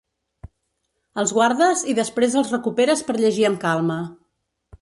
[1.23, 4.01] El guardes i després el recuperes per llegir amb calma.